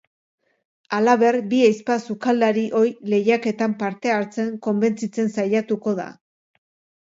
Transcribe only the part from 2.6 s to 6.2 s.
ohi lehiaketan parte hartzen konbentzitzen saiatuko da.